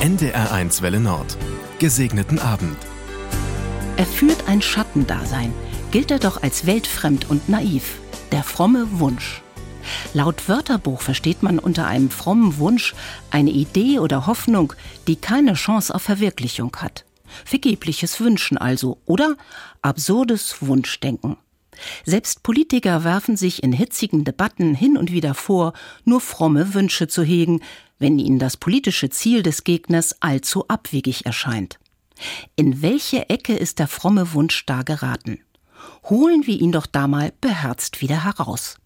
NDR1 0.00 0.80
Welle 0.80 1.00
Nord. 1.00 1.36
Gesegneten 1.80 2.38
Abend. 2.38 2.76
Er 3.96 4.06
führt 4.06 4.46
ein 4.46 4.62
Schattendasein, 4.62 5.52
gilt 5.90 6.12
er 6.12 6.20
doch 6.20 6.40
als 6.40 6.66
weltfremd 6.66 7.28
und 7.28 7.48
naiv. 7.48 7.98
Der 8.30 8.44
fromme 8.44 8.86
Wunsch. 9.00 9.42
Laut 10.14 10.48
Wörterbuch 10.48 11.00
versteht 11.00 11.42
man 11.42 11.58
unter 11.58 11.88
einem 11.88 12.10
frommen 12.10 12.58
Wunsch 12.58 12.94
eine 13.32 13.50
Idee 13.50 13.98
oder 13.98 14.28
Hoffnung, 14.28 14.72
die 15.08 15.16
keine 15.16 15.54
Chance 15.54 15.92
auf 15.92 16.02
Verwirklichung 16.02 16.76
hat. 16.76 17.04
Vergebliches 17.44 18.20
Wünschen 18.20 18.56
also 18.56 18.98
oder 19.04 19.36
absurdes 19.82 20.58
Wunschdenken. 20.60 21.38
Selbst 22.04 22.42
Politiker 22.42 23.04
werfen 23.04 23.36
sich 23.36 23.62
in 23.62 23.72
hitzigen 23.72 24.24
Debatten 24.24 24.74
hin 24.74 24.96
und 24.96 25.12
wieder 25.12 25.34
vor, 25.34 25.72
nur 26.04 26.20
fromme 26.20 26.74
Wünsche 26.74 27.08
zu 27.08 27.22
hegen, 27.22 27.60
wenn 27.98 28.18
ihnen 28.18 28.38
das 28.38 28.56
politische 28.56 29.10
Ziel 29.10 29.42
des 29.42 29.64
Gegners 29.64 30.16
allzu 30.20 30.66
abwegig 30.68 31.26
erscheint. 31.26 31.78
In 32.56 32.82
welche 32.82 33.28
Ecke 33.28 33.54
ist 33.54 33.78
der 33.78 33.88
fromme 33.88 34.32
Wunsch 34.32 34.66
da 34.66 34.82
geraten? 34.82 35.40
Holen 36.04 36.46
wir 36.46 36.60
ihn 36.60 36.72
doch 36.72 36.86
da 36.86 37.06
mal 37.06 37.32
beherzt 37.40 38.00
wieder 38.00 38.24
heraus. 38.24 38.76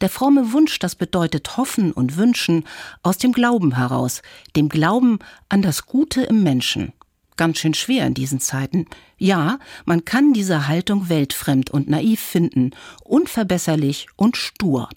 Der 0.00 0.08
fromme 0.08 0.52
Wunsch, 0.52 0.78
das 0.78 0.94
bedeutet 0.94 1.58
hoffen 1.58 1.92
und 1.92 2.16
wünschen 2.16 2.64
aus 3.02 3.18
dem 3.18 3.32
Glauben 3.32 3.76
heraus, 3.76 4.22
dem 4.56 4.70
Glauben 4.70 5.18
an 5.50 5.60
das 5.60 5.84
Gute 5.84 6.22
im 6.22 6.42
Menschen 6.42 6.92
ganz 7.38 7.58
schön 7.58 7.72
schwer 7.72 8.06
in 8.06 8.12
diesen 8.12 8.40
Zeiten. 8.40 8.84
Ja, 9.16 9.58
man 9.86 10.04
kann 10.04 10.34
diese 10.34 10.68
Haltung 10.68 11.08
weltfremd 11.08 11.70
und 11.70 11.88
naiv 11.88 12.20
finden, 12.20 12.72
unverbesserlich 13.02 14.08
und 14.16 14.36
stur. 14.36 14.90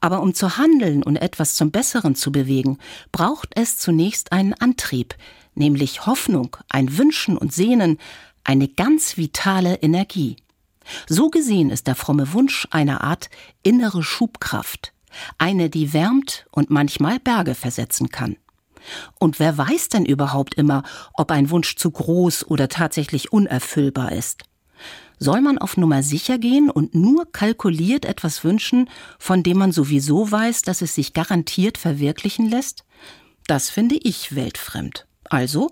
Aber 0.00 0.20
um 0.20 0.34
zu 0.34 0.58
handeln 0.58 1.02
und 1.02 1.16
etwas 1.16 1.54
zum 1.54 1.70
Besseren 1.70 2.14
zu 2.14 2.32
bewegen, 2.32 2.78
braucht 3.12 3.50
es 3.54 3.78
zunächst 3.78 4.32
einen 4.32 4.54
Antrieb, 4.54 5.14
nämlich 5.54 6.04
Hoffnung, 6.06 6.56
ein 6.68 6.98
Wünschen 6.98 7.38
und 7.38 7.52
Sehnen, 7.52 7.98
eine 8.44 8.68
ganz 8.68 9.16
vitale 9.16 9.76
Energie. 9.76 10.36
So 11.08 11.30
gesehen 11.30 11.70
ist 11.70 11.86
der 11.86 11.94
fromme 11.94 12.32
Wunsch 12.32 12.66
eine 12.70 13.02
Art 13.02 13.30
innere 13.62 14.02
Schubkraft, 14.02 14.92
eine, 15.38 15.70
die 15.70 15.92
wärmt 15.92 16.46
und 16.50 16.70
manchmal 16.70 17.20
Berge 17.20 17.54
versetzen 17.54 18.08
kann. 18.08 18.36
Und 19.18 19.38
wer 19.38 19.56
weiß 19.56 19.88
denn 19.88 20.04
überhaupt 20.04 20.54
immer, 20.54 20.82
ob 21.14 21.30
ein 21.30 21.50
Wunsch 21.50 21.76
zu 21.76 21.90
groß 21.90 22.46
oder 22.46 22.68
tatsächlich 22.68 23.32
unerfüllbar 23.32 24.12
ist? 24.12 24.44
Soll 25.18 25.40
man 25.40 25.58
auf 25.58 25.76
Nummer 25.76 26.02
sicher 26.02 26.38
gehen 26.38 26.68
und 26.68 26.96
nur 26.96 27.30
kalkuliert 27.30 28.04
etwas 28.04 28.42
wünschen, 28.42 28.90
von 29.18 29.44
dem 29.44 29.58
man 29.58 29.70
sowieso 29.70 30.30
weiß, 30.30 30.62
dass 30.62 30.82
es 30.82 30.96
sich 30.96 31.12
garantiert 31.12 31.78
verwirklichen 31.78 32.48
lässt? 32.48 32.84
Das 33.46 33.70
finde 33.70 33.96
ich 33.96 34.34
weltfremd. 34.34 35.06
Also 35.24 35.70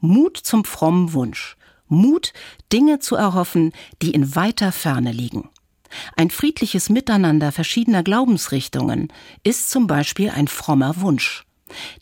Mut 0.00 0.36
zum 0.36 0.64
frommen 0.64 1.14
Wunsch. 1.14 1.56
Mut, 1.88 2.32
Dinge 2.72 2.98
zu 2.98 3.16
erhoffen, 3.16 3.72
die 4.02 4.12
in 4.12 4.36
weiter 4.36 4.70
Ferne 4.70 5.12
liegen. 5.12 5.48
Ein 6.16 6.30
friedliches 6.30 6.88
Miteinander 6.88 7.52
verschiedener 7.52 8.02
Glaubensrichtungen 8.02 9.08
ist 9.42 9.70
zum 9.70 9.86
Beispiel 9.86 10.30
ein 10.30 10.46
frommer 10.46 11.00
Wunsch. 11.00 11.44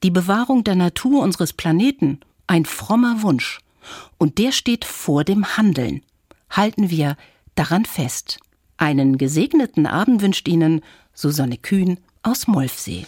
Die 0.03 0.11
Bewahrung 0.11 0.65
der 0.65 0.75
Natur 0.75 1.23
unseres 1.23 1.53
Planeten, 1.53 2.21
ein 2.47 2.65
frommer 2.65 3.23
Wunsch. 3.23 3.61
Und 4.19 4.39
der 4.39 4.53
steht 4.53 4.85
vor 4.85 5.25
dem 5.25 5.57
Handeln. 5.57 6.03
Halten 6.51 6.91
wir 6.91 7.17
daran 7.55 7.85
fest. 7.85 8.39
Einen 8.77 9.19
gesegneten 9.19 9.87
Abend 9.87 10.23
wünscht 10.23 10.47
Ihnen 10.49 10.83
Susanne 11.15 11.57
Kühn 11.57 11.99
aus 12.23 12.47
Molfsee. 12.47 13.07